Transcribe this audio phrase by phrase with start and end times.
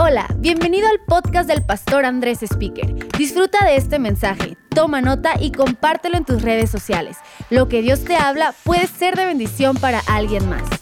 [0.00, 2.94] Hola, bienvenido al podcast del pastor Andrés Speaker.
[3.18, 7.16] Disfruta de este mensaje, toma nota y compártelo en tus redes sociales.
[7.50, 10.77] Lo que Dios te habla puede ser de bendición para alguien más.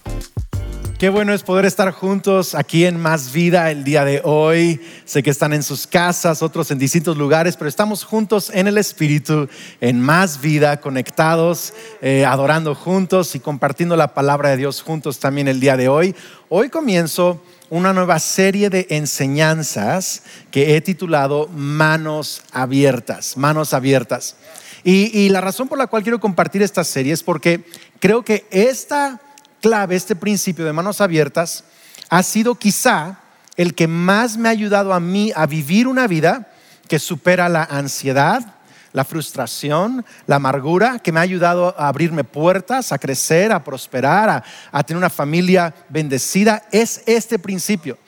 [0.98, 4.80] Qué bueno es poder estar juntos aquí en Más Vida el día de hoy.
[5.04, 8.78] Sé que están en sus casas, otros en distintos lugares, pero estamos juntos en el
[8.78, 9.46] Espíritu,
[9.82, 15.48] en Más Vida, conectados, eh, adorando juntos y compartiendo la palabra de Dios juntos también
[15.48, 16.14] el día de hoy.
[16.48, 24.36] Hoy comienzo una nueva serie de enseñanzas que he titulado Manos Abiertas, Manos Abiertas.
[24.82, 27.64] Y, la razón por la cual quiero compartir esta serie es porque
[27.98, 29.20] creo que esta
[29.60, 31.64] clave, este principio de manos abiertas,
[32.08, 33.20] ha sido quizá
[33.56, 36.48] el que más me ha ayudado a mí a vivir una vida
[36.88, 38.54] que supera la ansiedad,
[38.92, 44.42] la frustración, la amargura, que me ha ayudado a abrirme puertas, a crecer, a prosperar,
[44.72, 47.98] a, tener una familia bendecida, es este principio.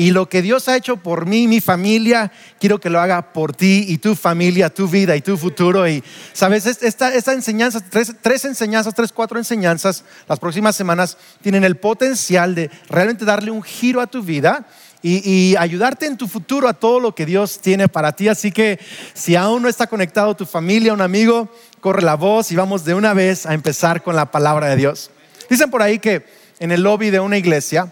[0.00, 3.34] Y lo que Dios ha hecho por mí y mi familia, quiero que lo haga
[3.34, 5.86] por ti y tu familia, tu vida y tu futuro.
[5.86, 6.02] Y
[6.32, 11.76] sabes, esta, esta enseñanza, tres, tres, enseñanzas, tres, cuatro enseñanzas, las próximas semanas tienen el
[11.76, 14.66] potencial de realmente darle un giro a tu vida
[15.02, 18.28] y, ayudarte en tu futuro a todo lo que Dios tiene para ti.
[18.28, 18.80] Así que
[19.12, 22.94] si aún no está conectado tu familia, un amigo, corre la voz y vamos de
[22.94, 25.10] una vez a empezar con la palabra de Dios.
[25.50, 26.24] Dicen por ahí que
[26.58, 27.90] en el lobby de una iglesia,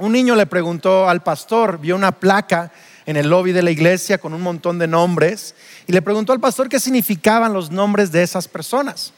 [0.00, 2.72] un niño le preguntó al pastor, vio una placa
[3.06, 5.54] en el lobby de la iglesia con un montón de nombres
[5.86, 9.12] y le preguntó al pastor qué significaban los nombres de esas personas.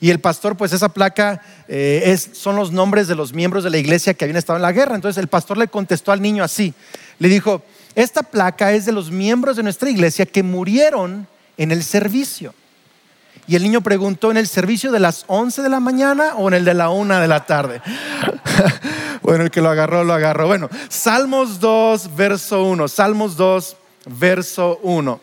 [0.00, 3.78] Y el pastor, pues esa placa eh, son los nombres de los miembros de la
[3.78, 4.94] iglesia que habían estado en la guerra.
[4.94, 6.74] Entonces el pastor le contestó al niño así.
[7.18, 7.62] Le dijo,
[7.94, 12.54] esta placa es de los miembros de nuestra iglesia que murieron en el servicio.
[13.48, 16.54] Y el niño preguntó, ¿en el servicio de las 11 de la mañana o en
[16.54, 17.80] el de la 1 de la tarde?
[19.22, 20.48] bueno, el que lo agarró, lo agarró.
[20.48, 22.88] Bueno, Salmos 2, verso 1.
[22.88, 25.20] Salmos 2, verso 1.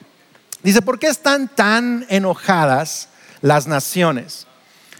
[0.63, 3.09] Dice, ¿por qué están tan enojadas
[3.41, 4.47] las naciones?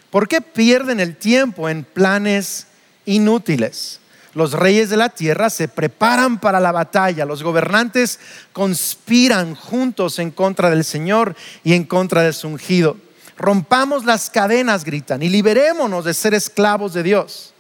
[0.09, 2.67] ¿Por qué pierden el tiempo en planes
[3.05, 4.01] inútiles?
[4.35, 8.19] Los reyes de la tierra se preparan para la batalla, los gobernantes
[8.51, 12.97] conspiran juntos en contra del Señor y en contra de su ungido.
[13.38, 17.53] Rompamos las cadenas, gritan, y liberémonos de ser esclavos de Dios.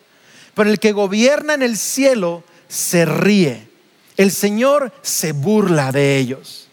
[0.53, 3.67] Pero el que gobierna en el cielo se ríe.
[4.17, 6.67] El Señor se burla de ellos.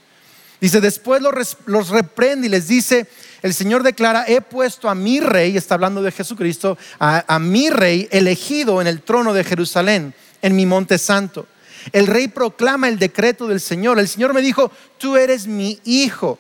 [0.61, 3.07] Dice, después los, reprende y les dice,
[3.41, 8.07] el Señor declara, he puesto a mi rey, está hablando de Jesucristo, a, mi rey
[8.11, 10.13] elegido en el trono de Jerusalén,
[10.43, 11.47] en mi monte santo.
[11.93, 13.99] El rey proclama el decreto del Señor.
[13.99, 16.39] El Señor me dijo, tú eres mi hijo.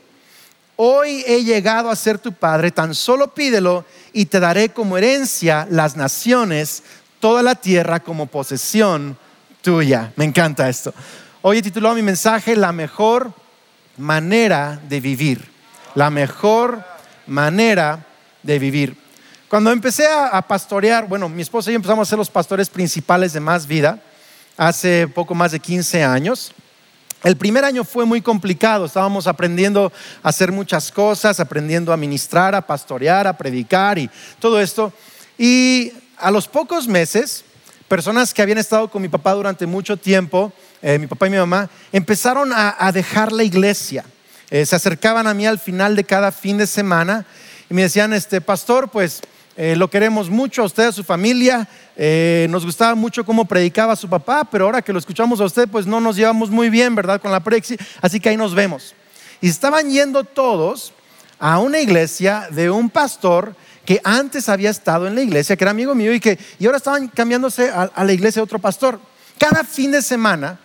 [0.82, 5.68] Hoy he llegado a ser tu padre, tan solo pídelo y te daré como herencia
[5.70, 6.82] las naciones,
[7.18, 9.18] toda la tierra como posesión
[9.60, 10.10] tuya.
[10.16, 10.94] Me encanta esto.
[11.42, 13.34] Hoy he titulado mi mensaje La mejor
[13.98, 15.50] manera de vivir.
[15.94, 16.82] La mejor
[17.26, 18.06] manera
[18.42, 18.96] de vivir.
[19.50, 23.34] Cuando empecé a, pastorear, bueno, mi esposa y yo empezamos a ser los pastores principales
[23.34, 24.02] de Más Vida
[24.56, 26.54] hace poco más de 15 años.
[27.22, 29.92] El primer año fue muy complicado, estábamos aprendiendo
[30.22, 34.08] a hacer muchas cosas, aprendiendo a ministrar, a pastorear, a predicar y
[34.38, 34.92] todo esto.
[35.36, 37.44] Y a los pocos meses,
[37.88, 41.36] personas que habían estado con mi papá durante mucho tiempo, eh, mi papá y mi
[41.36, 44.04] mamá, empezaron a dejar la iglesia.
[44.50, 47.24] Eh, se acercaban a mí al final de cada fin de semana
[47.70, 49.20] y me decían, este pastor, pues
[49.56, 51.68] eh, lo queremos mucho a usted, a su familia,
[52.02, 55.68] eh, nos gustaba mucho cómo predicaba su papá, pero ahora que lo escuchamos a usted,
[55.68, 57.20] pues no nos llevamos muy bien, ¿verdad?
[57.20, 58.94] Con la prexi, así que ahí nos vemos.
[59.42, 60.94] Y estaban yendo todos
[61.38, 65.72] a una iglesia de un pastor que antes había estado en la iglesia, que era
[65.72, 68.98] amigo mío y que y ahora estaban cambiándose a, a la iglesia de otro pastor.
[69.36, 70.58] Cada fin de semana,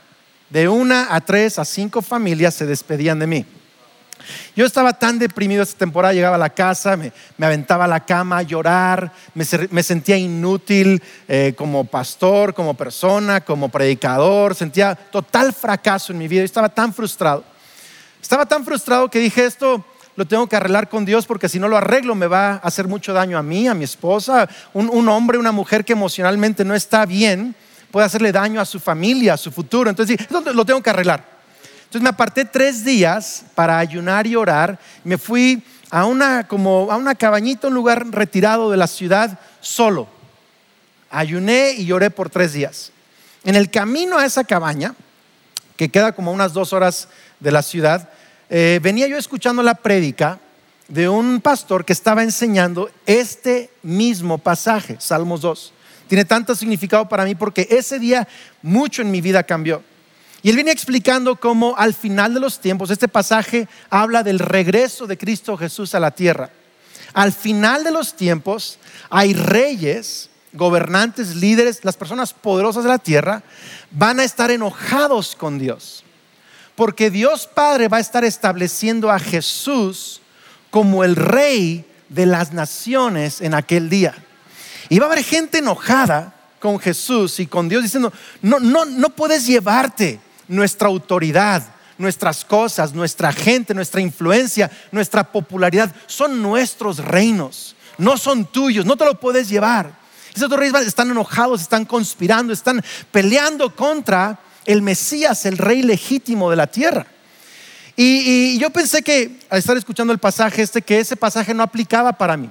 [0.50, 3.46] de una a tres a cinco familias se despedían de mí.
[4.56, 8.40] Yo estaba tan deprimido esta temporada, llegaba a la casa, me, aventaba a la cama
[8.40, 16.14] a llorar, me, sentía inútil eh, como pastor, como persona, como predicador, sentía total fracaso
[16.14, 17.44] en mi vida, estaba tan frustrado.
[18.22, 19.86] Estaba tan frustrado que dije esto
[20.16, 22.88] lo tengo que arreglar con Dios porque si no lo arreglo me va a hacer
[22.88, 26.74] mucho daño a mí, a mi esposa, un, un hombre, una mujer que emocionalmente no
[26.74, 27.54] está bien,
[27.92, 29.90] puede hacerle daño a su familia, a su futuro.
[29.90, 31.35] Entonces lo tengo que arreglar.
[31.96, 34.78] Entonces me aparté tres días para ayunar y orar.
[35.06, 40.10] Me fui a una, como a una cabañita, un lugar retirado de la ciudad, solo.
[41.10, 42.92] Ayuné y lloré por tres días.
[43.46, 44.94] En el camino a esa cabaña,
[45.78, 47.08] que queda como unas dos horas
[47.40, 48.10] de la ciudad,
[48.50, 50.38] eh, venía yo escuchando la prédica
[50.90, 55.72] de un pastor que estaba enseñando este mismo pasaje, Salmos 2.
[56.10, 58.28] Tiene tanto significado para mí porque ese día
[58.62, 59.82] mucho en mi vida cambió.
[60.46, 65.08] Y él viene explicando cómo al final de los tiempos, este pasaje habla del regreso
[65.08, 66.52] de Cristo Jesús a la tierra.
[67.16, 68.78] Al final de los tiempos
[69.10, 73.42] hay reyes, gobernantes, líderes, las personas poderosas de la tierra,
[73.90, 76.04] van a estar enojados con Dios.
[76.76, 80.22] Porque Dios Padre va a estar estableciendo a Jesús
[80.70, 84.14] como el rey de las naciones en aquel día.
[84.90, 88.14] Y va a haber gente enojada con Jesús y con Dios diciendo,
[88.44, 91.64] no, no, no puedes llevarte nuestra autoridad,
[91.98, 98.98] nuestras cosas, nuestra gente, nuestra influencia, nuestra popularidad, son nuestros reinos, no son tuyos, no
[98.98, 99.94] te lo puedes llevar.
[100.36, 106.50] Esos dos reyes están enojados, están conspirando, están peleando contra el Mesías, el rey legítimo
[106.50, 107.08] de la tierra.
[107.96, 112.12] Y, yo pensé que al estar escuchando el pasaje este, que ese pasaje no aplicaba
[112.12, 112.50] para mí,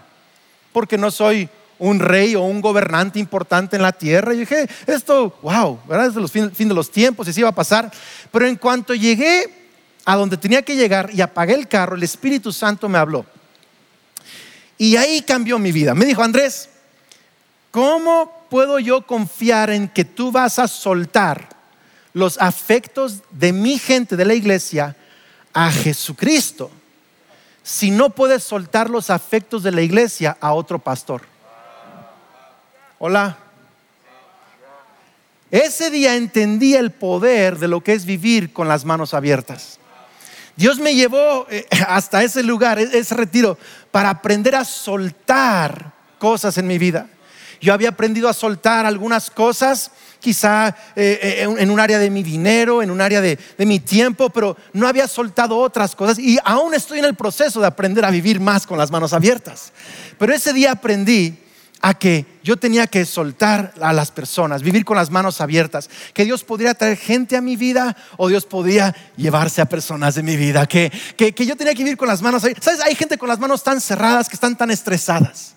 [0.73, 4.35] porque no soy un rey o un gobernante importante en la tierra.
[4.35, 6.07] Y dije, esto, wow, ¿verdad?
[6.07, 7.91] Es el fin, de los tiempos y así iba a pasar.
[8.31, 9.65] Pero en cuanto llegué
[10.05, 13.25] a donde tenía que llegar y apagué el carro, el Espíritu Santo me habló.
[14.79, 15.95] Y ahí cambió mi vida.
[15.95, 16.69] Me dijo, Andrés,
[17.71, 21.49] ¿cómo puedo yo confiar en que tú vas a soltar
[22.13, 24.97] los afectos de mi gente de la iglesia
[25.53, 26.71] a Jesucristo
[27.63, 31.34] si no puedes soltar los afectos de la iglesia a otro pastor?
[33.07, 33.37] Hola.
[35.51, 39.79] Ese día entendí el poder de lo que es vivir con las manos abiertas.
[40.57, 43.59] Dios me llevó eh, hasta ese lugar, e-, ese retiro,
[43.91, 47.07] para aprender a soltar cosas en mi vida.
[47.61, 52.23] Yo había aprendido a soltar algunas cosas, quizá eh, eh, en un área de mi
[52.23, 56.39] dinero, en un área de, de, mi tiempo, pero no había soltado otras cosas y
[56.43, 59.75] aún estoy en el proceso de aprender a vivir más con las manos abiertas.
[60.19, 61.44] Pero ese día aprendí
[61.87, 66.25] a que yo tenía que soltar a las personas, vivir con las manos abiertas, que
[66.25, 70.35] Dios podría traer gente a mi vida o Dios podría llevarse a personas de mi
[70.35, 72.65] vida, que, que, que yo tenía que vivir con las manos abiertas.
[72.65, 72.81] ¿Sabes?
[72.81, 75.55] Hay gente con las manos tan cerradas que están tan estresadas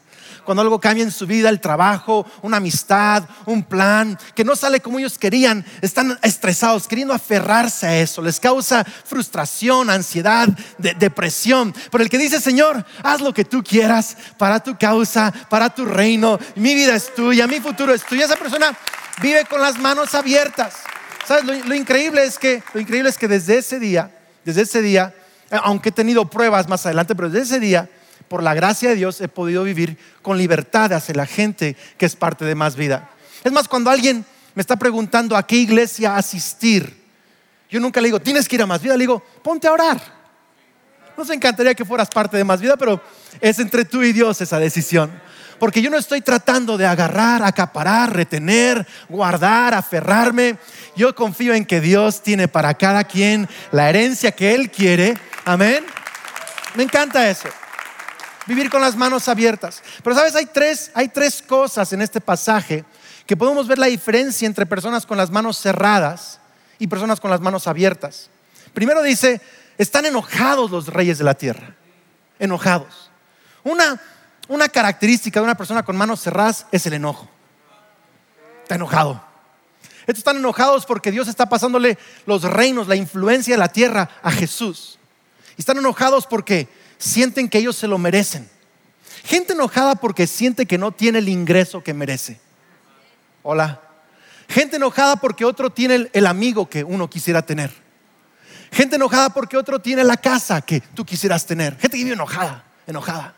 [0.47, 4.79] cuando algo cambia en su vida, el trabajo, una amistad, un plan, que no sale
[4.79, 10.47] como ellos querían, están estresados, queriendo aferrarse a eso, les causa frustración, ansiedad,
[10.77, 11.75] depresión.
[11.91, 15.83] Pero el que dice, Señor, haz lo que tú quieras para tu causa, para tu
[15.83, 18.23] reino, mi vida es tuya, mi futuro es tuyo.
[18.23, 18.73] Esa persona
[19.21, 20.75] vive con las manos abiertas.
[21.27, 21.43] ¿Sabes?
[21.43, 24.11] Lo, increíble es que, lo increíble es que desde ese día,
[24.45, 25.13] desde ese día,
[25.51, 27.89] eh, aunque he tenido pruebas más adelante, pero desde ese día
[28.27, 32.15] por la gracia de Dios, he podido vivir con libertad hacia la gente que es
[32.15, 33.09] parte de más vida.
[33.44, 34.25] Es más, cuando alguien
[34.56, 37.06] me está preguntando a qué iglesia asistir,
[37.69, 40.01] yo nunca le digo, tienes que ir a más vida, le digo, ponte a orar.
[41.18, 43.01] Nos encantaría que fueras parte de más vida, pero
[43.41, 45.12] es entre tú y Dios esa decisión.
[45.59, 50.57] Porque yo no estoy tratando de agarrar, acaparar, retener, guardar, aferrarme.
[50.95, 55.18] Yo confío en que Dios tiene para cada quien la herencia que Él quiere.
[55.45, 55.83] Amén.
[56.75, 57.50] Me encanta eso
[58.47, 59.83] vivir con las manos abiertas.
[60.03, 62.85] Pero sabes, hay tres, hay tres cosas en este pasaje
[63.25, 66.39] que podemos ver la diferencia entre personas con las manos cerradas
[66.79, 68.29] y personas con las manos abiertas.
[68.73, 69.41] Primero dice,
[69.77, 71.75] están enojados los reyes de la tierra,
[72.39, 73.11] enojados.
[73.63, 74.01] Una,
[74.47, 77.29] una característica de una persona con manos cerradas es el enojo.
[78.63, 79.21] Está enojado.
[80.01, 84.31] Estos están enojados porque Dios está pasándole los reinos, la influencia de la tierra a
[84.31, 84.98] Jesús.
[85.57, 88.50] Y están enojados porque sienten que ellos se lo merecen.
[89.24, 92.39] Gente enojada porque siente que no tiene el ingreso que merece.
[93.44, 93.82] Hola.
[94.50, 97.72] Gente enojada porque otro tiene el, amigo que uno quisiera tener.
[98.72, 101.77] Gente enojada porque otro tiene la casa que tú quisieras tener.
[101.77, 103.37] Gente que vive enojada, enojada.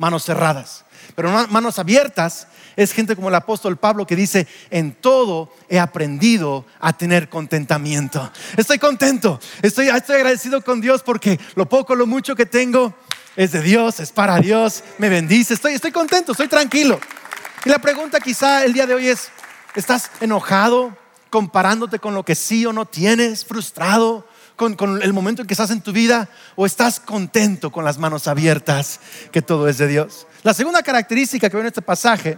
[0.00, 0.86] Manos cerradas.
[1.14, 6.64] Pero manos abiertas es gente como el apóstol Pablo que dice, en todo he aprendido
[6.80, 8.32] a tener contentamiento.
[8.56, 12.94] Estoy contento, estoy, estoy agradecido con Dios porque lo poco, lo mucho que tengo
[13.36, 16.98] es de Dios, es para Dios, me bendice, estoy, estoy contento, estoy tranquilo.
[17.66, 19.28] Y la pregunta quizá el día de hoy es,
[19.74, 20.96] ¿estás enojado
[21.28, 24.26] comparándote con lo que sí o no tienes, frustrado?
[24.60, 28.28] Con, el momento en que estás en tu vida o estás contento con las manos
[28.28, 29.00] abiertas
[29.32, 30.26] que todo es de Dios.
[30.42, 32.36] La segunda característica que veo en este pasaje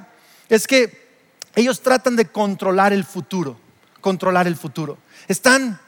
[0.48, 1.18] es que
[1.56, 3.58] ellos tratan de controlar el futuro,
[4.00, 4.98] controlar el futuro.
[5.26, 5.80] Están,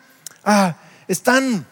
[0.45, 0.75] ah,
[1.07, 1.65] están,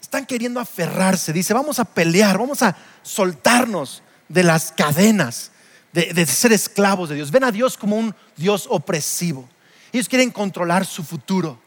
[0.00, 1.32] están queriendo aferrarse.
[1.32, 5.50] Dice, vamos a pelear, vamos a soltarnos de las cadenas
[5.92, 7.32] de, de ser esclavos de Dios.
[7.32, 9.48] Ven a Dios como un Dios opresivo.
[9.92, 11.58] Ellos quieren controlar su futuro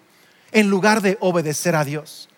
[0.54, 2.30] en lugar de obedecer a Dios.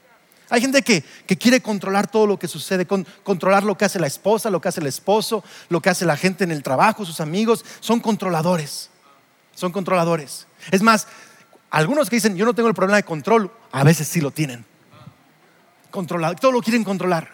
[0.50, 1.04] Hay gente que,
[1.38, 4.80] quiere controlar todo lo que sucede, controlar lo que hace la esposa, lo que hace
[4.80, 7.66] el esposo, lo que hace la gente en el trabajo, sus amigos.
[7.80, 8.90] Son controladores.
[9.56, 10.48] Son controladores.
[10.72, 11.08] Es más,
[11.76, 14.64] Algunos que dicen, yo no tengo el problema de control, a veces sí lo tienen.
[15.92, 17.34] Controlado, todo lo quieren controlar.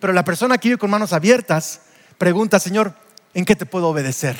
[0.00, 1.82] Pero la persona que vive con manos abiertas
[2.16, 2.94] pregunta, Señor,
[3.34, 4.38] ¿en qué te puedo obedecer?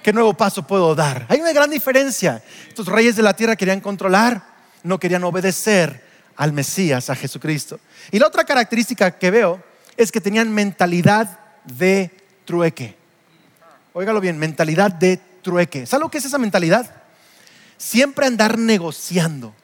[0.00, 1.26] ¿Qué nuevo paso puedo dar?
[1.28, 2.40] Hay una gran diferencia.
[2.68, 4.44] Estos reyes de la tierra querían controlar,
[4.86, 6.02] no querían obedecer
[6.36, 7.80] al Mesías, a Jesucristo.
[8.12, 9.62] Y la otra característica que veo
[9.96, 12.10] es que tenían mentalidad de
[12.44, 12.96] trueque.
[13.92, 15.86] Óigalo bien, mentalidad de trueque.
[15.86, 16.88] ¿Sabe lo que es esa mentalidad?
[17.76, 19.54] Siempre andar negociando.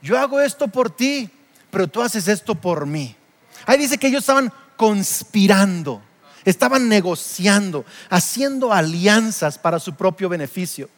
[0.00, 1.28] Yo hago esto por ti,
[1.70, 3.16] pero tú haces esto por mí.
[3.64, 6.02] Ahí dice que ellos estaban conspirando,
[6.44, 10.88] estaban negociando, haciendo alianzas para su propio beneficio.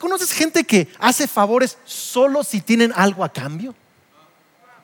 [0.00, 3.74] ¿Conoces gente que hace favores solo si tienen algo a cambio?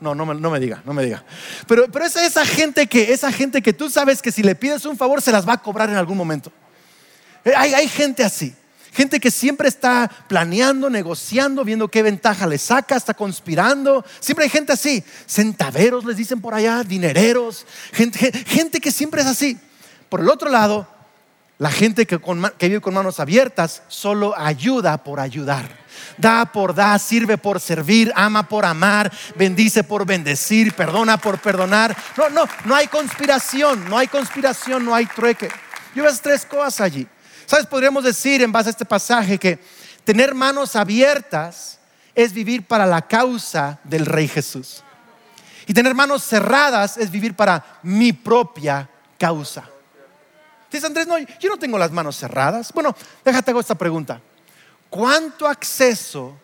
[0.01, 1.25] No, no, me diga, no me diga.
[1.67, 4.85] Pero, pero es esa gente que, esa gente que tú sabes que si le pides
[4.85, 6.53] un favor se las va a cobrar en algún momento.
[7.45, 8.55] Eh, hay, gente así.
[8.93, 14.05] Gente que siempre está planeando, negociando, viendo qué ventaja le saca, está conspirando.
[14.21, 15.03] Siempre hay gente así.
[15.27, 17.67] Centaveros les dicen por allá, dinereros.
[17.93, 19.59] Gente, gente que siempre es así.
[20.09, 20.89] Por el otro lado,
[21.59, 22.19] la gente que,
[22.61, 25.69] vive con manos abiertas solo ayuda por ayudar.
[26.17, 31.97] Da por dar, sirve por servir, ama por amar, bendice por bendecir, perdona por perdonar.
[32.17, 35.49] No, no, no hay conspiración, no hay conspiración, no hay trueque.
[35.97, 37.09] Yo veo tres cosas allí.
[37.45, 37.67] ¿Sabes?
[37.67, 39.59] Podríamos decir en base a este pasaje que
[40.05, 41.81] tener manos abiertas
[42.15, 44.85] es vivir para la causa del Rey Jesús.
[45.67, 48.89] Y tener manos cerradas es vivir para mi propia
[49.19, 49.65] causa.
[50.71, 52.73] Dice Andrés, no, yo no tengo las manos cerradas.
[52.73, 52.95] Bueno,
[53.25, 54.21] déjate hago esta pregunta.
[54.91, 56.37] ¿Cuánto acceso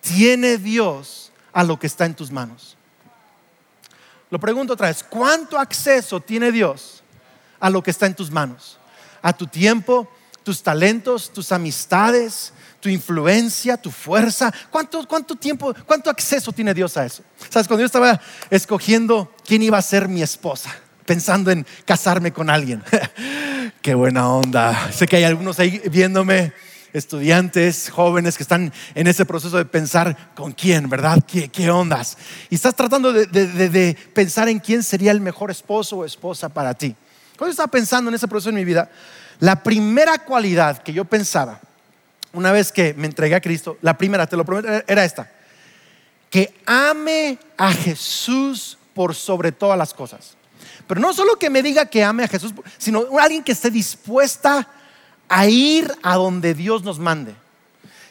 [0.00, 2.76] tiene Dios a lo que está en tus manos?
[4.30, 7.02] Lo pregunto otra vez, ¿cuánto acceso tiene Dios
[7.60, 8.78] a lo que está en tus manos?
[9.20, 10.08] A tu tiempo,
[10.42, 14.52] tus talentos, tus amistades, tu influencia, tu fuerza.
[14.70, 17.22] ¿Cuánto, cuánto tiempo, cuánto acceso tiene Dios a eso?
[17.50, 18.20] Sabes, cuando yo estaba
[18.50, 20.74] escogiendo quién iba a ser mi esposa,
[21.04, 22.82] pensando en casarme con alguien.
[23.82, 24.92] Qué buena onda.
[24.92, 26.52] Sé que hay algunos ahí viéndome,
[26.92, 31.18] estudiantes, jóvenes que están en ese proceso de pensar con quién, ¿verdad?
[31.26, 32.16] ¿Qué, ondas?
[32.48, 36.74] Y estás tratando de, de, pensar en quién sería el mejor esposo o esposa para
[36.74, 36.94] ti.
[37.36, 38.88] Cuando yo estaba pensando en ese proceso en mi vida,
[39.40, 41.60] la primera cualidad que yo pensaba,
[42.34, 45.28] una vez que me entregué a Cristo, la primera, te lo prometo, era esta.
[46.30, 50.36] Que ame a Jesús por sobre todas las cosas.
[50.92, 54.68] Pero no solo que me diga que ame a Jesús, sino alguien que esté dispuesta
[55.26, 57.34] a ir a donde Dios nos mande.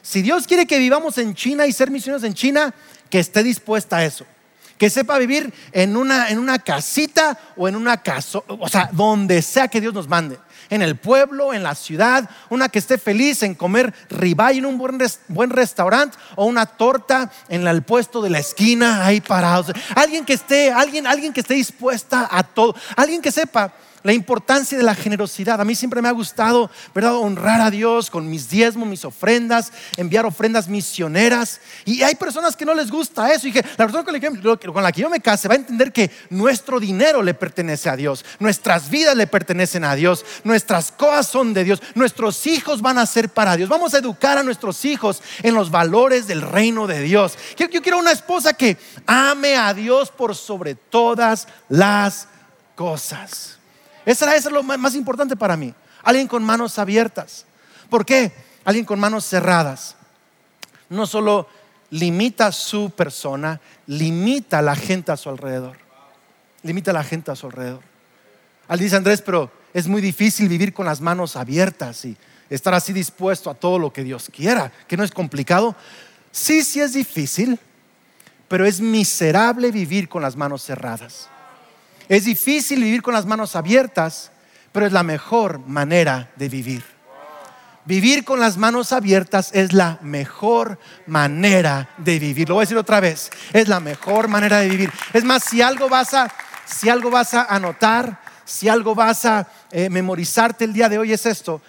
[0.02, 2.74] Si Dios quiere que vivamos en China y ser misioneros en China,
[3.08, 4.26] que esté dispuesta a eso.
[4.80, 9.44] Que sepa vivir en una, en una casita o en una casa, o sea, donde
[9.44, 10.40] sea que Dios nos mande
[10.72, 14.80] en el pueblo, en la ciudad, una que esté feliz en comer ribeye en un
[14.80, 14.98] buen,
[15.28, 19.72] buen restaurante o una torta en el puesto de la esquina ahí parados.
[19.96, 24.78] Alguien que esté, alguien, alguien que esté dispuesta a todo, alguien que sepa la importancia
[24.78, 25.62] de la generosidad.
[25.62, 27.16] A mí siempre me ha gustado, ¿verdad?
[27.16, 31.62] Honrar a Dios con mis diezmos, mis ofrendas, enviar ofrendas misioneras.
[31.86, 33.48] Y hay personas que no les gusta eso.
[33.48, 36.80] Y que la persona con la, que, yo me case va a entender que nuestro
[36.80, 41.64] dinero le pertenece a Dios, nuestras vidas le pertenecen a Dios, nuestras cosas son de
[41.64, 43.70] Dios, nuestros hijos van a ser para Dios.
[43.70, 47.38] Vamos a educar a nuestros hijos en los valores del reino de Dios.
[47.58, 52.28] Yo quiero una esposa que ame a Dios por sobre todas las
[52.76, 53.61] cosas.
[54.06, 55.74] Eso es lo más importante para mí.
[56.04, 57.46] Alguien con manos abiertas.
[57.90, 58.32] ¿Por qué?
[58.64, 59.96] Alguien con manos cerradas.
[60.90, 61.48] No solo
[61.92, 65.78] limita su persona, limita a la gente a su alrededor.
[66.64, 67.82] Limita a la gente a su alrededor.
[68.68, 72.18] Al dice Andrés, pero es muy difícil vivir con las manos abiertas y
[72.50, 75.76] estar así dispuesto a todo lo que Dios quiera, que no es complicado.
[76.32, 77.60] Sí, sí es difícil,
[78.48, 81.30] pero es miserable vivir con las manos cerradas.
[82.12, 84.34] Es difícil vivir con las manos abiertas,
[84.74, 86.84] pero es la mejor manera de vivir.
[87.86, 90.78] Vivir con las manos abiertas es la mejor
[91.08, 92.50] manera de vivir.
[92.50, 93.30] Lo voy a decir otra vez.
[93.54, 94.92] Es la mejor manera de vivir.
[95.14, 96.30] Es más, si algo vas a,
[96.66, 101.14] si algo vas a anotar, si algo vas a eh, memorizarte el día de hoy
[101.14, 101.62] es esto.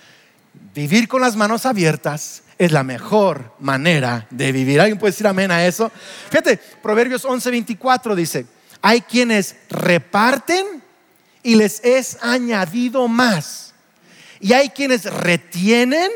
[0.74, 4.80] Vivir con las manos abiertas es la mejor manera de vivir.
[4.80, 5.92] ¿Alguien puede decir amén a eso?
[6.30, 8.44] Fíjate, Proverbios 11:24 dice,
[8.82, 10.82] hay quienes reparten
[11.42, 13.72] y les es añadido más.
[14.40, 16.10] Y hay quienes retienen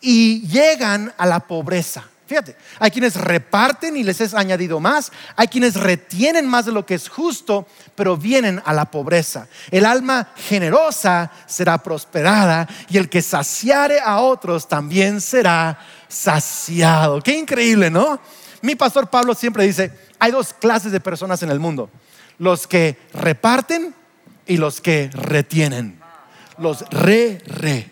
[0.00, 2.04] y llegan a la pobreza.
[2.30, 6.86] Fíjate, hay quienes reparten y les es añadido más, hay quienes retienen más de lo
[6.86, 7.66] que es justo,
[7.96, 9.48] pero vienen a la pobreza.
[9.72, 17.20] El alma generosa será prosperada y el que saciare a otros también será saciado.
[17.20, 18.20] Qué increíble, ¿no?
[18.62, 21.90] Mi pastor Pablo siempre dice, hay dos clases de personas en el mundo,
[22.38, 23.94] los que reparten
[24.46, 25.98] y los que retienen.
[26.58, 27.90] Los re, re.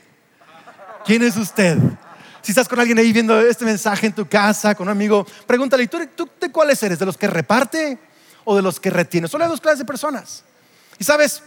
[1.05, 1.79] ¿Quién es usted?
[2.43, 5.87] Si estás con alguien ahí viendo este mensaje en tu casa, con un amigo, pregúntale,
[5.87, 6.99] ¿tú, tú de cuáles eres?
[6.99, 7.99] ¿De los que reparte
[8.45, 9.29] o de los que retiene?
[9.29, 10.45] Solo hay dos clases de personas.
[10.99, 11.43] Y sabes,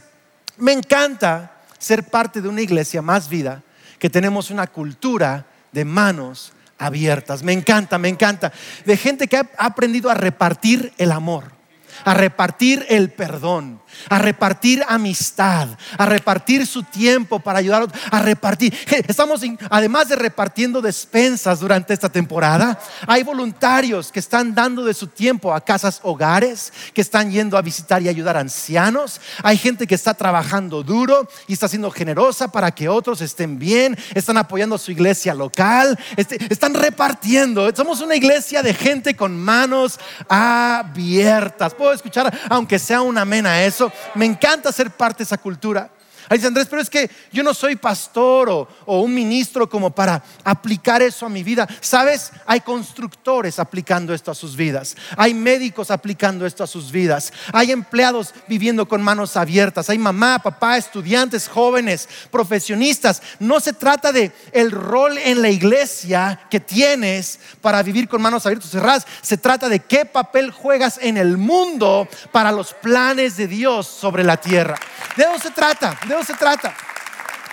[0.57, 3.63] me encanta ser parte de una iglesia más vida
[3.99, 7.43] que tenemos una cultura de manos abiertas.
[7.43, 8.51] Me encanta, me encanta.
[8.85, 11.61] De gente que ha aprendido a repartir el amor
[12.05, 18.73] a repartir el perdón, a repartir amistad, a repartir su tiempo para ayudar a repartir.
[19.07, 25.07] Estamos, además de repartiendo despensas durante esta temporada, hay voluntarios que están dando de su
[25.07, 29.21] tiempo a casas hogares, que están yendo a visitar y ayudar a ancianos.
[29.43, 33.97] Hay gente que está trabajando duro y está siendo generosa para que otros estén bien,
[34.13, 37.69] están apoyando a su iglesia local, este, están repartiendo.
[37.75, 43.80] Somos una iglesia de gente con manos abiertas escuchar, aunque sea una amén a eso.
[44.15, 45.89] Me encanta ser parte de esa cultura.
[46.31, 49.91] Ahí dice Andrés, pero es que yo no soy pastor o, o, un ministro como
[49.91, 51.67] para aplicar eso a mi vida.
[51.81, 54.95] Sabes, hay constructores aplicando esto a sus vidas.
[55.17, 57.33] Hay médicos aplicando esto a sus vidas.
[57.51, 59.89] Hay empleados viviendo con manos abiertas.
[59.89, 63.21] Hay mamá, papá, estudiantes, jóvenes, profesionistas.
[63.39, 68.45] No se trata de el rol en la iglesia que tienes para vivir con manos
[68.45, 69.05] abiertas cerradas.
[69.21, 74.23] Se trata de qué papel juegas en el mundo para los planes de Dios sobre
[74.23, 74.79] la tierra.
[75.17, 76.73] De eso se trata se trata.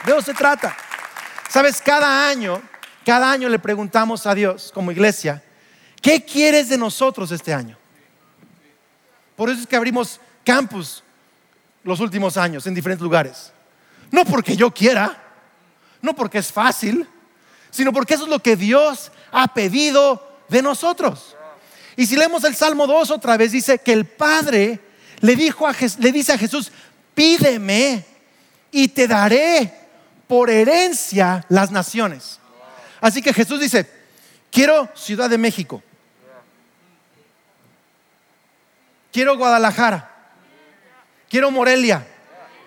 [0.04, 0.76] De eso se trata.
[1.48, 2.60] Sabes, cada año,
[3.04, 5.42] cada año le preguntamos a Dios como iglesia,
[6.02, 7.76] ¿qué quieres de nosotros este año?
[9.36, 11.02] Por eso es que abrimos campus
[11.84, 13.52] los últimos años en diferentes lugares.
[14.10, 15.16] No porque yo quiera,
[16.02, 17.06] no porque es fácil,
[17.70, 21.36] sino porque eso es lo que Dios ha pedido de nosotros.
[21.96, 24.80] Y si leemos el Salmo 2 otra vez, dice que el Padre
[25.20, 26.70] le, dijo a, le dice a Jesús,
[27.14, 28.04] pídeme
[28.70, 29.72] y te daré
[30.26, 32.38] por herencia las naciones.
[33.00, 33.88] Así que Jesús dice,
[34.50, 35.82] quiero Ciudad de México,
[39.12, 40.10] quiero Guadalajara,
[41.28, 42.06] quiero Morelia,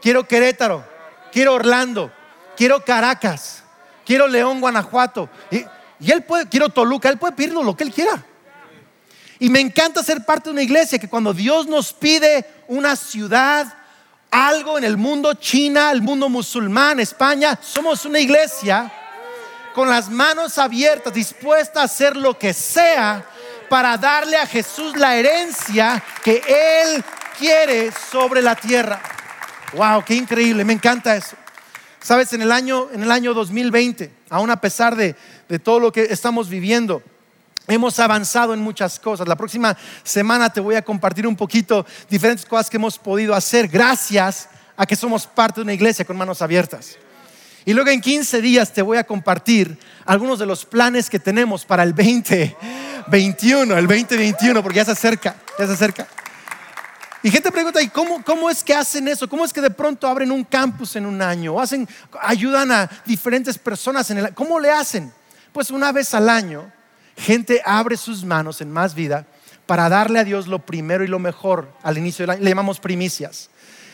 [0.01, 0.85] quiero Querétaro,
[1.31, 2.11] quiero Orlando,
[2.55, 3.63] quiero Caracas,
[4.05, 5.29] quiero León, Guanajuato.
[5.49, 5.65] Y,
[6.11, 8.23] él puede, quiero Toluca, él puede pedirlo lo que él quiera.
[9.39, 13.73] Y me encanta ser parte de una iglesia que cuando Dios nos pide una ciudad,
[14.31, 17.59] algo en el mundo China, el mundo musulmán, España.
[17.61, 18.91] Somos una iglesia
[19.75, 23.25] con las manos abiertas, dispuesta a hacer lo que sea
[23.69, 27.03] para darle a Jesús la herencia que Él
[27.37, 29.01] quiere sobre la tierra.
[29.73, 31.35] Wow, qué increíble, me encanta eso.
[32.01, 35.15] Sabes, en el año, en el año 2020, aún a pesar de,
[35.47, 37.03] de todo lo que estamos viviendo,
[37.67, 39.27] Hemos avanzado en muchas cosas.
[39.27, 43.67] La próxima semana te voy a compartir un poquito diferentes cosas que hemos podido hacer
[43.67, 46.97] gracias a que somos parte de una iglesia con manos abiertas.
[47.63, 51.63] Y luego en 15 días te voy a compartir algunos de los planes que tenemos
[51.63, 56.07] para el 2021, el 2021, porque ya se acerca, ya se acerca.
[57.21, 59.29] Y gente pregunta, ¿y cómo, cómo es que hacen eso?
[59.29, 61.59] ¿Cómo es que de pronto abren un campus en un año?
[61.59, 61.87] hacen,
[62.19, 65.13] ayudan a diferentes personas en el ¿Cómo le hacen?
[65.53, 66.71] Pues una vez al año
[67.15, 69.25] gente abre sus manos en más vida
[69.65, 72.43] para darle a Dios lo primero y lo mejor al inicio del año.
[72.43, 73.49] Le llamamos primicias.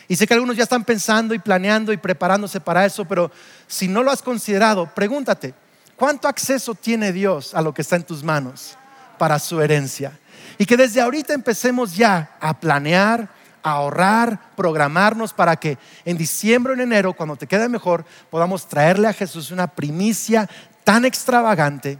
[0.08, 3.30] Y sé que algunos ya están pensando y planeando y preparándose para eso, pero
[3.66, 5.54] si no lo has considerado, pregúntate,
[5.96, 8.76] ¿cuánto acceso tiene Dios a lo que está en tus manos
[9.18, 10.18] para su herencia?
[10.56, 13.28] Y que desde ahorita empecemos ya a planear,
[13.62, 15.76] a ahorrar, programarnos para que
[16.06, 20.48] en diciembre o en enero, cuando te quede mejor, podamos traerle a Jesús una primicia
[20.84, 21.98] tan extravagante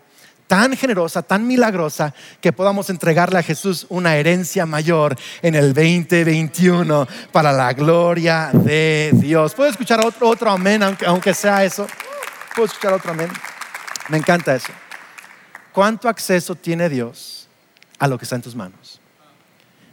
[0.48, 7.06] tan generosa, tan milagrosa, que podamos entregarle a Jesús una herencia mayor en el 2021
[7.30, 9.54] para la gloria de Dios.
[9.54, 11.86] ¿Puedo escuchar otro, amén, aunque, aunque sea eso?
[12.56, 13.30] ¿Puedo escuchar otro amén?
[14.08, 14.72] Me encanta eso.
[15.70, 17.46] ¿Cuánto acceso tiene Dios
[17.98, 19.00] a lo que está en tus manos?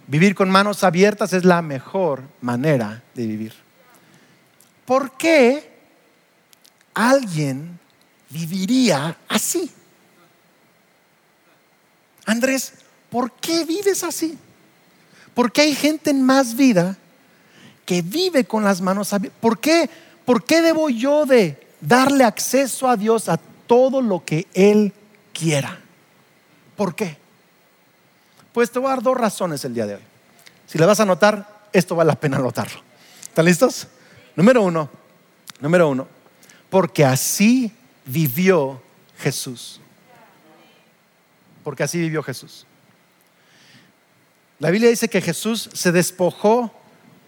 [0.07, 3.53] Vivir con manos abiertas es la mejor manera de vivir.
[4.85, 5.69] ¿Por qué
[6.93, 7.77] alguien
[8.29, 9.69] viviría así?
[12.25, 12.73] Andrés,
[13.09, 14.37] ¿por qué vives así?
[15.33, 16.97] Porque hay gente en más vida
[17.85, 19.39] que vive con las manos abiertas.
[19.39, 19.89] ¿Por qué?
[20.25, 24.91] ¿Por qué debo yo de darle acceso a Dios a todo lo que Él
[25.33, 25.79] quiera?
[26.75, 27.17] ¿Por qué?
[28.53, 30.01] Pues te voy a dar dos razones el día de hoy.
[30.65, 32.81] Si le vas a anotar, esto vale la pena anotarlo.
[33.21, 33.87] ¿Están listos?
[34.35, 34.89] Número uno,
[35.59, 36.07] número uno,
[36.69, 37.71] porque así
[38.05, 38.81] vivió
[39.19, 39.79] Jesús.
[41.65, 42.67] Porque así vivió Jesús.
[44.59, 46.71] La Biblia dice que Jesús se despojó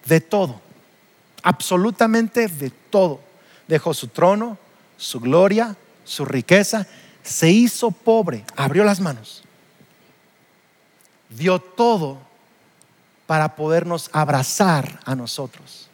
[0.06, 0.62] de todo,
[1.42, 3.20] absolutamente de todo.
[3.68, 4.60] Dejó su trono,
[4.96, 6.86] su gloria, su riqueza,
[7.24, 9.44] se hizo pobre, abrió las manos,
[11.30, 12.20] dio todo
[13.26, 15.90] para podernos abrazar a nosotros.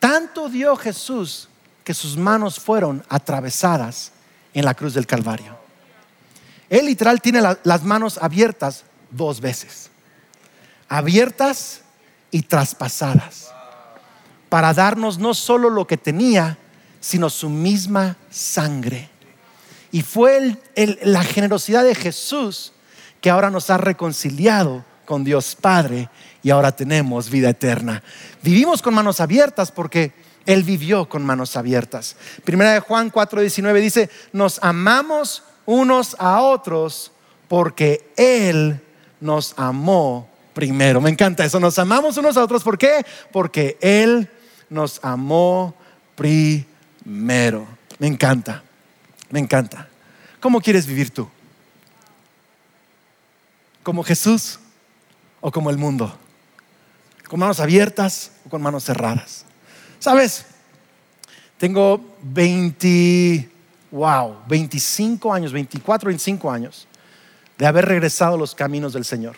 [0.00, 1.48] Tanto dio Jesús
[1.84, 4.10] que sus manos fueron atravesadas
[4.52, 5.63] en la cruz del Calvario.
[6.68, 9.90] Él literal tiene las manos abiertas dos veces.
[10.88, 11.82] Abiertas
[12.30, 13.52] y traspasadas.
[14.48, 16.58] Para darnos no solo lo que tenía,
[17.00, 19.10] sino su misma sangre.
[19.92, 20.58] Y fue
[21.02, 22.72] la generosidad de Jesús
[23.20, 26.08] que ahora nos ha reconciliado con Dios Padre
[26.42, 28.02] y ahora tenemos vida eterna.
[28.42, 30.12] Vivimos con manos abiertas porque
[30.46, 32.16] Él vivió con manos abiertas.
[32.44, 37.12] Primera de Juan 4:19 dice, nos amamos unos a otros
[37.48, 38.80] porque Él
[39.20, 41.00] nos amó primero.
[41.00, 42.62] Me encanta eso, nos amamos unos a otros.
[42.62, 43.04] ¿Por qué?
[43.32, 44.30] Porque Él
[44.70, 45.74] nos amó
[46.14, 47.66] primero.
[47.98, 48.62] Me encanta,
[49.30, 49.88] me encanta.
[50.40, 51.28] ¿Cómo quieres vivir tú?
[53.82, 54.58] ¿Como Jesús
[55.40, 56.18] o como el mundo?
[57.28, 59.44] ¿Con manos abiertas o con manos cerradas?
[59.98, 60.46] ¿Sabes?
[61.58, 63.50] Tengo 20,
[63.94, 66.88] wow, 25 años, 24, 25 años
[67.56, 69.36] de haber regresado a los caminos del Señor.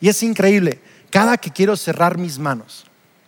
[0.00, 2.86] Y es increíble, cada que quiero cerrar mis manos,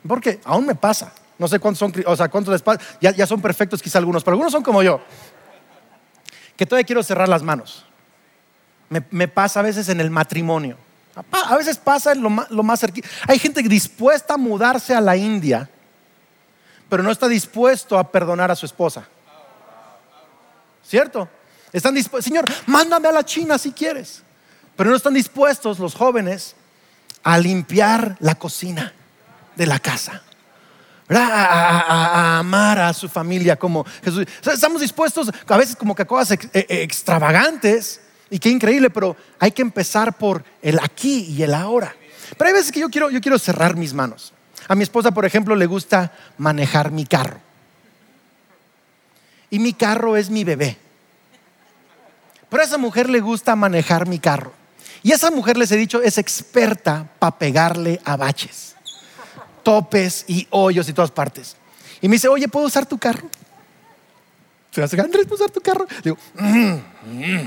[0.08, 3.42] porque aún me pasa, no sé cuántos son, o sea, cuántos les pasa, ya, son
[3.42, 5.02] perfectos quizá algunos, pero algunos son como yo,
[6.56, 7.84] que todavía quiero cerrar las manos.
[8.88, 10.78] Me, pasa a veces en el matrimonio,
[11.30, 13.08] a veces pasa en lo más, lo más cerquita.
[13.26, 15.68] Hay gente dispuesta a mudarse a la India,
[16.88, 19.06] pero no está dispuesto a perdonar a su esposa.
[20.92, 21.26] ¿Cierto?
[21.72, 24.22] Están dispuestos, Señor, mándame a la China si quieres.
[24.76, 26.54] Pero no están dispuestos los jóvenes
[27.22, 28.92] a limpiar la cocina
[29.56, 30.20] de la casa.
[31.08, 34.26] A, amar a su familia como Jesús.
[34.52, 39.52] estamos dispuestos a veces como que a cosas e, extravagantes y qué increíble, pero hay
[39.52, 41.96] que empezar por el aquí y el ahora.
[42.36, 44.34] Pero hay veces que yo quiero, yo quiero cerrar mis manos.
[44.68, 47.40] A mi esposa, por ejemplo, le gusta manejar mi carro.
[49.48, 50.81] Y mi carro es mi bebé.
[52.52, 54.52] Pero a esa mujer le gusta manejar mi carro.
[55.02, 58.76] Y esa mujer, les he dicho, es experta para pegarle a baches,
[59.62, 61.56] topes y hoyos y todas partes.
[62.02, 63.26] Y me dice, oye, ¿puedo usar tu carro?
[64.70, 65.86] Se hace, Andrés, ¿puedo usar tu carro?
[66.04, 66.74] Digo, mm,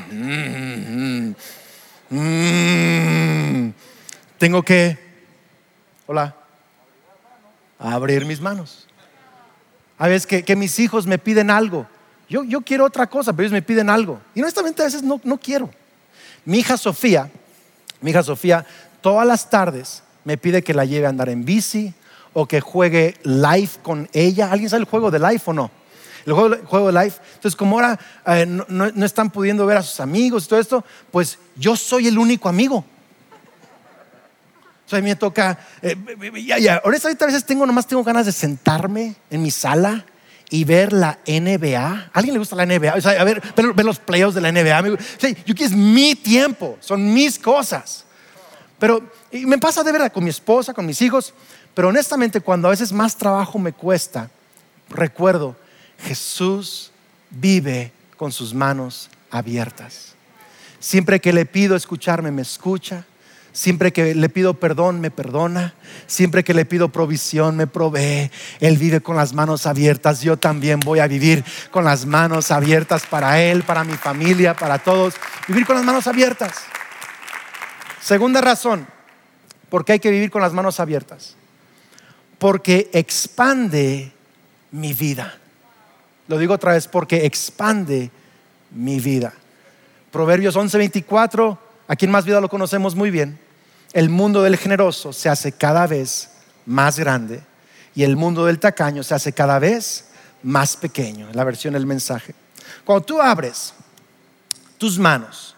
[0.09, 1.35] mm,
[2.09, 3.73] mm,
[4.39, 4.97] tengo que,
[6.07, 6.35] hola,
[7.77, 8.87] abrir mis manos.
[9.99, 11.85] A veces que mis hijos me piden algo
[12.27, 14.19] yo, quiero otra cosa, pero ellos me piden algo.
[14.33, 15.69] Y honestamente a veces no, no quiero.
[16.43, 17.29] Mi hija Sofía,
[18.01, 18.65] mi hija Sofía,
[19.01, 21.93] todas las tardes me pide que la lleve a andar en bici
[22.33, 24.51] o que juegue live con ella.
[24.51, 25.71] ¿Alguien sabe el juego de live o no?
[26.25, 27.13] El juego, de live.
[27.35, 31.37] Entonces, como ahora eh, no, están pudiendo ver a sus amigos y todo esto, pues
[31.55, 32.83] yo soy el único amigo.
[34.87, 35.95] Sea, a mí me toca, eh,
[36.45, 40.05] ya, ya, honestamente a veces tengo, nomás tengo ganas de sentarme en mi sala
[40.49, 41.87] y ver la NBA.
[41.87, 42.91] ¿A alguien le gusta la NBA?
[42.91, 44.93] A ver, ver, los playoffs de la NBA.
[44.93, 48.05] O sea, yo es mi tiempo, son mis cosas.
[48.79, 51.33] Pero me pasa de verdad con mi esposa, con mis hijos.
[51.73, 54.29] Pero honestamente, cuando a veces más trabajo me cuesta,
[54.89, 55.55] recuerdo,
[55.99, 56.91] Jesús
[57.29, 60.13] vive con sus manos abiertas.
[60.79, 63.05] Siempre que le pido escucharme, me escucha.
[63.55, 65.75] Siempre que le pido perdón, me perdona.
[66.07, 68.29] Siempre que le pido provisión, me provee.
[68.59, 70.19] Él vive con las manos abiertas.
[70.19, 71.41] Yo también voy a vivir
[71.71, 75.13] con las manos abiertas para Él, para mi familia, para todos.
[75.47, 76.51] Vivir con las manos abiertas.
[78.01, 78.85] Segunda razón,
[79.69, 81.37] ¿por qué hay que vivir con las manos abiertas?
[82.37, 84.11] Porque expande
[84.71, 85.33] mi vida.
[86.27, 88.11] Lo digo otra vez, porque expande
[88.71, 89.33] mi vida.
[90.11, 93.44] Proverbios 11:24, aquí en Más Vida lo conocemos muy bien
[93.95, 96.29] el mundo del generoso se hace cada vez
[96.65, 97.41] más grande
[97.95, 100.09] y el mundo del tacaño se hace cada vez
[100.43, 102.35] más pequeño, la versión del mensaje.
[102.83, 103.73] Cuando tú abres
[104.77, 105.55] tus manos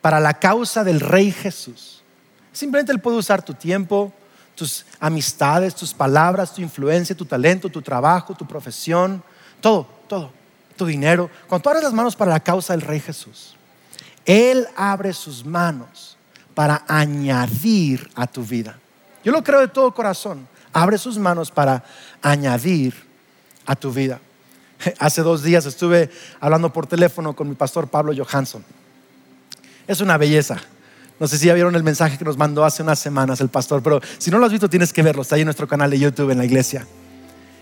[0.00, 2.04] para la causa del Rey Jesús,
[2.52, 4.12] simplemente Él puede usar tu tiempo,
[4.54, 9.20] tus amistades, tus palabras, tu influencia, tu talento, tu trabajo, tu profesión,
[9.60, 10.30] todo, todo,
[10.76, 11.28] tu dinero.
[11.48, 13.56] Cuando tú abres las manos para la causa del Rey Jesús,
[14.24, 16.17] Él abre sus manos
[16.58, 18.76] para añadir a tu vida.
[19.22, 20.48] Yo lo creo de todo corazón.
[20.72, 21.84] Abre sus manos para
[22.20, 22.94] añadir
[23.64, 24.18] a tu vida.
[24.98, 28.64] Hace dos días estuve hablando por teléfono con mi pastor Pablo Johansson.
[29.86, 30.56] Es una belleza.
[31.20, 33.80] No sé si ya vieron el mensaje que nos mandó hace unas semanas el pastor,
[33.80, 35.22] pero si no lo has visto tienes que verlo.
[35.22, 36.88] Está ahí en nuestro canal de YouTube en la iglesia.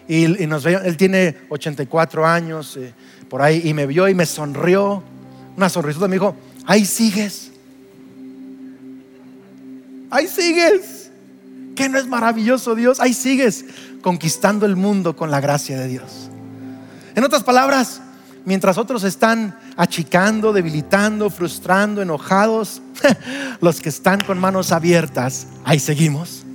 [0.09, 2.95] Y, nos ve, él tiene 84 años, eh,
[3.29, 5.03] por ahí, y me vio y me sonrió.
[5.55, 7.46] Una sonrisita me dijo, ahí sigues.
[10.11, 11.11] Ahí sigues.
[11.75, 13.01] Que no es maravilloso Dios.
[13.01, 13.65] Ahí sigues
[14.01, 16.31] conquistando el mundo con la gracia de Dios.
[17.15, 18.01] En otras palabras,
[18.45, 22.81] mientras otros están achicando, debilitando, frustrando, enojados,
[23.61, 26.46] los que están con manos abiertas, ahí seguimos.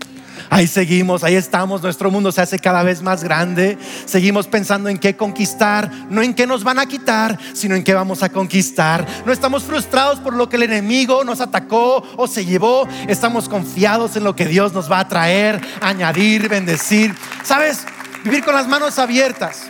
[0.53, 4.97] Ahí seguimos, ahí estamos, nuestro mundo se hace cada vez más grande, seguimos pensando en
[4.97, 9.07] qué conquistar, no en qué nos van a quitar, sino en qué vamos a conquistar.
[9.25, 14.17] No estamos frustrados por lo que el enemigo nos atacó o se llevó, estamos confiados
[14.17, 17.15] en lo que Dios nos va a traer, añadir, bendecir.
[17.45, 17.85] ¿Sabes?
[18.25, 19.69] Vivir con las manos abiertas.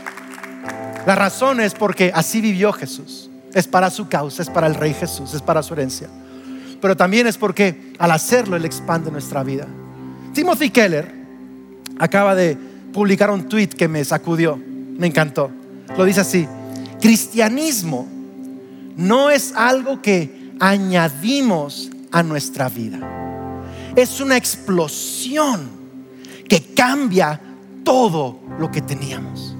[1.05, 3.29] La razón es porque así vivió Jesús.
[3.53, 6.09] Es para su causa, es para el Rey Jesús, es para su herencia.
[6.81, 9.67] Pero también es porque al hacerlo Él expande nuestra vida.
[10.33, 11.11] Timothy Keller
[11.99, 12.57] acaba de
[12.93, 15.51] publicar un tweet que me sacudió, me encantó.
[15.97, 16.47] Lo dice así,
[17.01, 18.07] cristianismo
[18.95, 22.99] no es algo que añadimos a nuestra vida.
[23.95, 25.69] Es una explosión
[26.47, 27.39] que cambia
[27.83, 29.55] todo lo que teníamos.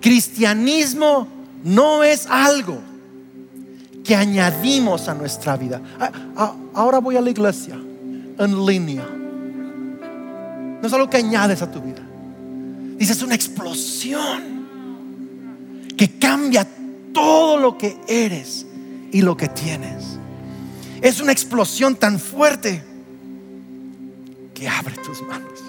[0.00, 1.26] Cristianismo
[1.64, 2.78] no es algo
[4.04, 5.82] que añadimos a nuestra vida.
[5.98, 7.76] Ah, ah, ahora voy a la iglesia
[8.48, 9.06] línea.
[10.80, 12.02] No es algo que añades a tu vida.
[12.96, 14.66] Dice, es una explosión
[15.96, 16.66] que cambia
[17.12, 18.66] todo lo que eres
[19.12, 20.18] y lo que tienes.
[21.02, 22.82] Es una explosión tan fuerte
[24.54, 25.60] que abre tus manos,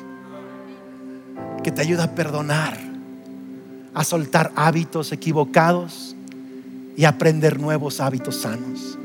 [1.63, 2.77] que te ayuda a perdonar,
[3.93, 6.15] a soltar hábitos equivocados
[6.95, 8.97] y aprender nuevos hábitos sanos.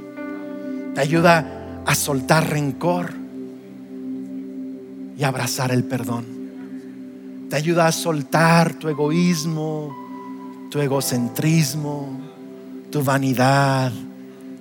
[0.94, 3.25] Te ayuda a soltar rencor
[5.16, 6.24] y abrazar el perdón.
[7.48, 9.96] Te ayuda a soltar tu egoísmo,
[10.70, 12.20] tu egocentrismo,
[12.90, 13.92] tu vanidad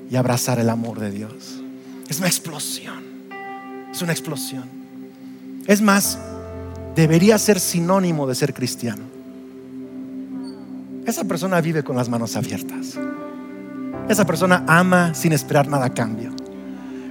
[0.10, 1.62] y abrazar el amor de Dios.
[2.08, 3.04] Es una explosión.
[3.92, 4.64] Es una explosión.
[5.66, 6.20] Es más,
[6.96, 9.04] debería ser sinónimo de ser cristiano.
[11.06, 12.98] Esa persona vive con las manos abiertas.
[14.10, 16.32] Esa persona ama sin esperar nada a cambio.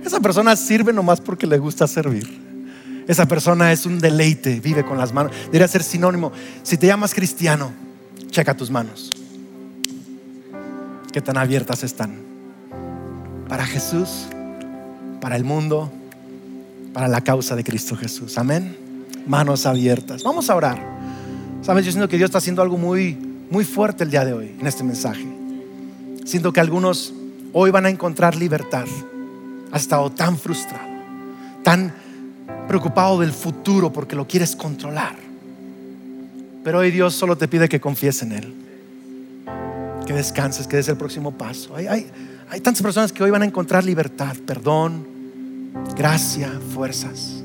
[0.04, 2.43] Esa persona sirve nomás porque le gusta servir.
[3.06, 5.32] Esa persona es un deleite, vive con las manos.
[5.46, 6.32] Debería ser sinónimo.
[6.62, 7.72] Si te llamas cristiano,
[8.30, 9.12] checa tus manos.
[11.12, 12.16] ¿Qué tan abiertas están?
[13.48, 14.26] Para Jesús,
[15.20, 15.92] para el mundo,
[16.92, 18.38] para la causa de Cristo Jesús.
[18.38, 18.76] Amén.
[19.26, 20.22] Manos abiertas.
[20.22, 20.94] Vamos a orar.
[21.62, 23.14] Sabes, yo siento que Dios está haciendo algo muy,
[23.50, 25.26] muy fuerte el día de hoy en este mensaje.
[26.24, 27.12] Siento que algunos
[27.52, 28.86] hoy van a encontrar libertad.
[29.70, 30.88] Has estado tan frustrado,
[31.62, 31.92] tan
[32.66, 35.16] preocupado del futuro porque lo quieres controlar.
[36.62, 38.55] Pero hoy Dios solo te pide que confíes en Él,
[40.07, 41.77] que descanses, que des el próximo paso.
[41.77, 42.11] Hay, hay,
[42.48, 45.07] hay tantas personas que hoy van a encontrar libertad, perdón,
[45.96, 47.42] gracia, fuerzas.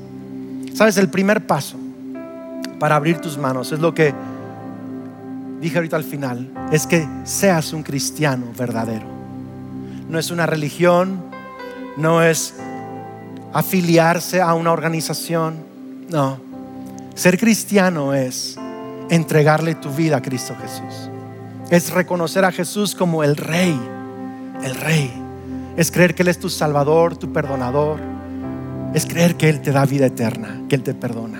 [0.74, 1.76] Sabes, el primer paso
[2.78, 4.14] para abrir tus manos es lo que
[5.60, 9.06] dije ahorita al final, es que seas un cristiano verdadero.
[10.08, 11.22] No es una religión,
[11.96, 12.54] no es
[13.52, 15.64] afiliarse a una organización.
[16.08, 16.40] No.
[17.14, 18.56] Ser cristiano es
[19.10, 21.10] entregarle tu vida a Cristo Jesús.
[21.70, 23.78] Es reconocer a Jesús como el Rey,
[24.62, 25.12] el Rey.
[25.76, 28.00] Es creer que Él es tu Salvador, tu perdonador.
[28.94, 31.38] Es creer que Él te da vida eterna, que Él te perdona.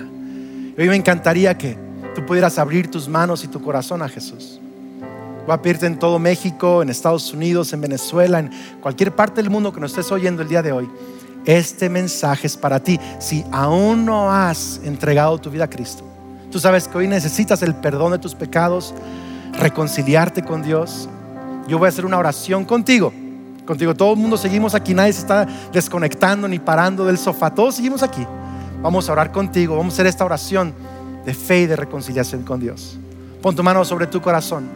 [0.77, 1.77] Hoy me encantaría que
[2.15, 4.59] tú pudieras abrir tus manos y tu corazón a Jesús.
[5.45, 9.49] Voy a pedirte en todo México, en Estados Unidos, en Venezuela, en cualquier parte del
[9.49, 10.89] mundo que nos estés oyendo el día de hoy
[11.45, 12.99] este mensaje es para ti.
[13.19, 16.03] Si aún no has entregado tu vida a Cristo,
[16.51, 18.93] tú sabes que hoy necesitas el perdón de tus pecados,
[19.53, 21.09] reconciliarte con Dios.
[21.67, 23.13] Yo voy a hacer una oración contigo.
[23.65, 27.75] Contigo, todo el mundo seguimos aquí, nadie se está desconectando ni parando del sofá, todos
[27.75, 28.25] seguimos aquí.
[28.81, 30.73] Vamos a orar contigo, vamos a hacer esta oración
[31.23, 32.97] de fe y de reconciliación con Dios.
[33.41, 34.67] Pon tu mano sobre tu corazón,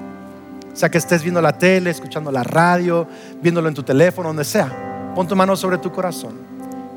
[0.74, 3.08] sea que estés viendo la tele, escuchando la radio,
[3.42, 5.14] viéndolo en tu teléfono, donde sea.
[5.16, 6.45] Pon tu mano sobre tu corazón.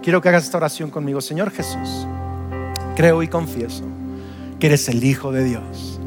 [0.02, 1.20] Quiero que hagas esta oración conmigo.
[1.20, 2.06] Señor Jesús,
[2.96, 3.84] creo y confieso
[4.58, 6.00] que eres el Hijo de Dios,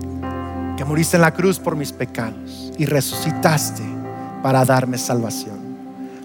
[0.78, 3.84] que moriste en la cruz por mis pecados y resucitaste
[4.42, 5.60] para darme salvación.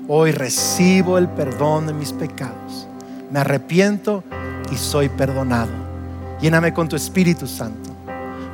[0.08, 2.86] Hoy recibo el perdón de mis pecados.
[3.30, 4.22] Me arrepiento
[4.70, 5.72] y soy perdonado.
[6.40, 7.90] Lléname con tu Espíritu Santo.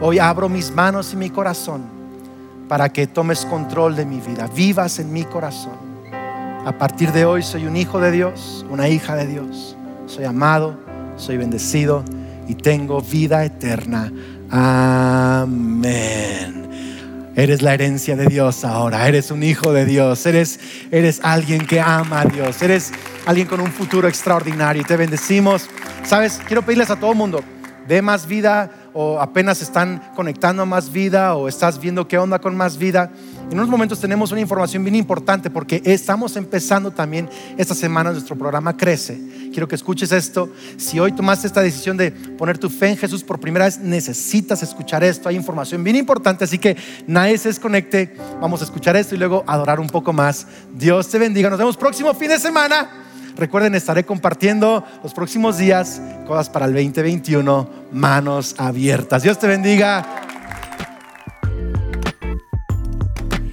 [0.01, 1.83] Hoy abro mis manos y mi corazón
[2.69, 4.49] para que tomes control de mi vida.
[4.55, 5.82] Vivas en mi corazón
[6.65, 9.77] A partir de hoy soy un hijo de Dios, una hija de Dios.
[10.07, 10.79] Soy amado,
[11.17, 12.05] soy bendecido
[12.47, 14.13] y tengo vida eterna.
[14.49, 15.91] Amén.
[17.35, 20.61] Eres la herencia de Dios ahora, eres un hijo de Dios, eres,
[20.93, 22.93] eres alguien que ama a Dios, eres
[23.27, 25.69] alguien con un futuro extraordinario y te bendecimos.
[26.05, 27.43] Sabes, quiero pedirles a todo el mundo,
[27.89, 32.39] de más vida o apenas están conectando a más vida o estás viendo qué onda
[32.39, 33.11] con más vida.
[33.53, 38.35] En unos momentos tenemos una información bien importante porque estamos empezando también esta semana nuestro
[38.35, 39.21] programa Crece.
[39.53, 40.51] Quiero que escuches esto.
[40.79, 44.63] Si hoy tomaste esta decisión de poner tu fe en Jesús por primera vez, necesitas
[44.63, 45.29] escuchar esto.
[45.29, 48.17] Hay información bien importante, así que nadie se desconecte.
[48.41, 50.47] Vamos a escuchar esto y luego adorar un poco más.
[50.73, 51.51] Dios te bendiga.
[51.51, 52.89] Nos vemos próximo fin de semana.
[53.37, 59.23] Recuerden, estaré compartiendo los próximos días cosas para el 2021, manos abiertas.
[59.23, 60.32] Dios te bendiga.